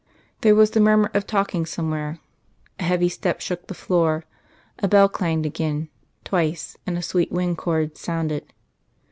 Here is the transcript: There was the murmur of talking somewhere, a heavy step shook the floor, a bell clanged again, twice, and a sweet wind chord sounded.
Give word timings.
There 0.41 0.55
was 0.55 0.71
the 0.71 0.79
murmur 0.79 1.11
of 1.13 1.27
talking 1.27 1.63
somewhere, 1.63 2.17
a 2.79 2.83
heavy 2.85 3.07
step 3.07 3.39
shook 3.39 3.67
the 3.67 3.75
floor, 3.75 4.25
a 4.79 4.87
bell 4.87 5.07
clanged 5.07 5.45
again, 5.45 5.89
twice, 6.23 6.75
and 6.87 6.97
a 6.97 7.03
sweet 7.03 7.31
wind 7.31 7.59
chord 7.59 7.99
sounded. 7.99 8.51